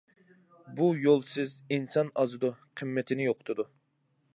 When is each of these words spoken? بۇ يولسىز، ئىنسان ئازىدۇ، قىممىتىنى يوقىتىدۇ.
بۇ 0.79 0.87
يولسىز، 1.03 1.53
ئىنسان 1.77 2.11
ئازىدۇ، 2.23 2.53
قىممىتىنى 2.83 3.31
يوقىتىدۇ. 3.33 3.73